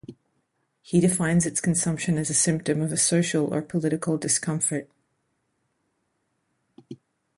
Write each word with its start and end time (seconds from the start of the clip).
He 0.81 0.99
defines 0.99 1.45
its 1.45 1.61
consumption 1.61 2.17
as 2.17 2.31
a 2.31 2.33
symptom 2.33 2.81
of 2.81 2.91
a 2.91 2.97
social 2.97 3.53
or 3.53 3.61
political 3.61 4.17
discomfort. 4.17 4.89